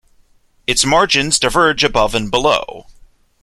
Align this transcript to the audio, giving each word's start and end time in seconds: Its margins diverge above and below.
Its 0.65 0.83
margins 0.83 1.37
diverge 1.37 1.83
above 1.83 2.15
and 2.15 2.31
below. 2.31 2.87